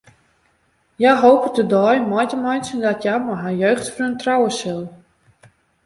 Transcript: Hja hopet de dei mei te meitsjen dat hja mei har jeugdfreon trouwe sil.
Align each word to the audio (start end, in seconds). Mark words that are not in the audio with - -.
Hja 0.99 1.11
hopet 1.23 1.55
de 1.57 1.65
dei 1.73 1.95
mei 2.09 2.25
te 2.29 2.37
meitsjen 2.45 2.83
dat 2.85 3.01
hja 3.03 3.15
mei 3.25 3.37
har 3.41 3.55
jeugdfreon 3.63 4.19
trouwe 4.21 4.49
sil. 4.59 4.83